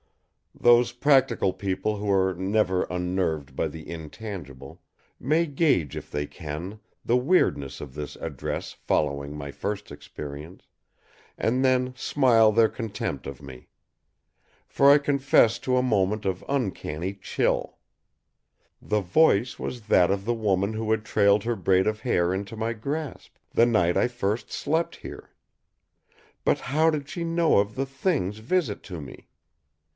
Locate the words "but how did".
26.43-27.07